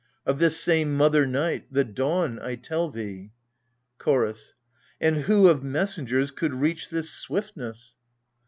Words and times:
Of 0.25 0.39
this 0.39 0.59
same 0.59 0.95
mother 0.97 1.27
Night— 1.27 1.67
the 1.71 1.83
dawn, 1.83 2.39
I 2.39 2.55
tell 2.55 2.89
thee. 2.89 3.33
CHORDS. 3.99 4.55
And 4.99 5.15
who 5.15 5.47
of 5.47 5.61
messengers 5.63 6.31
could 6.31 6.55
reach 6.55 6.89
this 6.89 7.11
swiftness 7.11 7.93